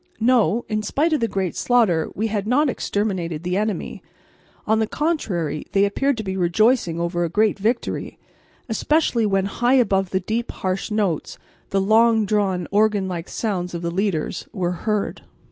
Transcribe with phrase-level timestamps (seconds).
[0.19, 4.01] No, in spite of the great slaughter we had not exterminated the enemy;
[4.65, 8.17] on the contrary, they appeared to be rejoicing over a great victory,
[8.67, 11.37] especially when high above the deep harsh notes
[11.69, 15.21] the long drawn, organ like sounds of the leaders were heard.